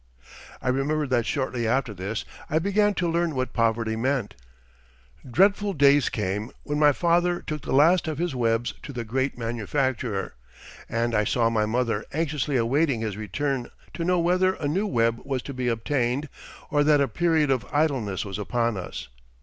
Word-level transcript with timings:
I 0.63 0.69
remember 0.69 1.05
that 1.05 1.27
shortly 1.27 1.67
after 1.67 1.93
this 1.93 2.25
I 2.49 2.57
began 2.57 2.95
to 2.95 3.07
learn 3.07 3.35
what 3.35 3.53
poverty 3.53 3.95
meant. 3.95 4.33
Dreadful 5.29 5.73
days 5.73 6.09
came 6.09 6.49
when 6.63 6.79
my 6.79 6.91
father 6.91 7.39
took 7.39 7.61
the 7.61 7.71
last 7.71 8.07
of 8.07 8.17
his 8.17 8.33
webs 8.33 8.73
to 8.81 8.93
the 8.93 9.03
great 9.03 9.37
manufacturer, 9.37 10.33
and 10.89 11.13
I 11.13 11.23
saw 11.23 11.51
my 11.51 11.67
mother 11.67 12.03
anxiously 12.11 12.55
awaiting 12.57 13.01
his 13.01 13.15
return 13.15 13.69
to 13.93 14.03
know 14.03 14.17
whether 14.17 14.55
a 14.55 14.67
new 14.67 14.87
web 14.87 15.21
was 15.23 15.43
to 15.43 15.53
be 15.53 15.67
obtained 15.67 16.29
or 16.71 16.83
that 16.83 16.99
a 16.99 17.07
period 17.07 17.51
of 17.51 17.67
idleness 17.71 18.25
was 18.25 18.39
upon 18.39 18.77
us. 18.77 19.07